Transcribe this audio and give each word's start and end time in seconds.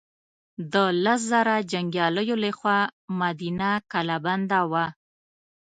د 0.73 0.75
لس 1.03 1.21
زره 1.31 1.55
جنګیالیو 1.71 2.35
له 2.43 2.49
خوا 2.57 2.79
مدینه 3.21 3.69
کلا 3.91 4.17
بنده 4.25 4.59
وه. 4.71 4.85